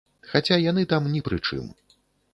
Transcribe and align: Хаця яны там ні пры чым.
Хаця 0.29 0.57
яны 0.61 0.85
там 0.95 1.03
ні 1.13 1.21
пры 1.27 1.37
чым. 1.47 1.65